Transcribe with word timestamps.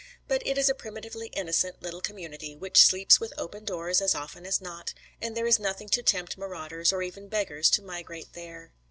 But 0.27 0.41
it 0.47 0.57
is 0.57 0.67
a 0.67 0.73
primitively 0.73 1.27
innocent 1.27 1.83
little 1.83 2.01
community, 2.01 2.55
which 2.55 2.83
sleeps 2.83 3.19
with 3.19 3.33
open 3.37 3.65
doors 3.65 4.01
as 4.01 4.15
often 4.15 4.47
as 4.47 4.59
not, 4.59 4.95
and 5.21 5.37
there 5.37 5.45
is 5.45 5.59
nothing 5.59 5.89
to 5.89 6.01
tempt 6.01 6.39
marauders 6.39 6.91
or 6.91 7.03
even 7.03 7.27
beggars 7.27 7.69
to 7.69 7.83
migrate 7.83 8.33
there. 8.33 8.71